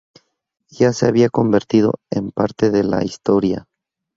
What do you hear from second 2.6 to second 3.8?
de la historia.